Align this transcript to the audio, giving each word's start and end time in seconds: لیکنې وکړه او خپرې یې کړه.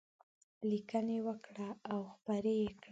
لیکنې 0.69 1.17
وکړه 1.27 1.69
او 1.91 1.99
خپرې 2.13 2.55
یې 2.61 2.69
کړه. 2.73 2.79